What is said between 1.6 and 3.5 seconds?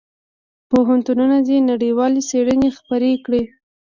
نړیوالې څېړنې خپرې کړي.